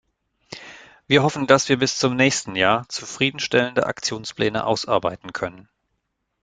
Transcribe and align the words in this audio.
Wir 1.05 1.21
hoffen, 1.21 1.45
dass 1.45 1.69
wir 1.69 1.77
bis 1.77 1.99
zum 1.99 2.15
nächsten 2.15 2.55
Jahr 2.55 2.89
zufriedenstellende 2.89 3.85
Aktionspläne 3.85 4.65
ausarbeiten 4.65 5.31
können. 5.31 5.69